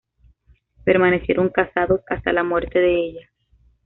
Permanecieron 0.83 1.49
casados 1.49 2.01
hasta 2.07 2.33
la 2.33 2.41
muerte 2.43 2.79
de 2.79 2.95
ella. 3.05 3.29